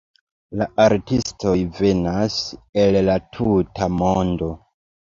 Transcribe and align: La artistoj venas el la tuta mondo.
La 0.61 0.67
artistoj 0.85 1.53
venas 1.81 2.41
el 2.87 3.01
la 3.11 3.21
tuta 3.39 3.95
mondo. 4.03 4.55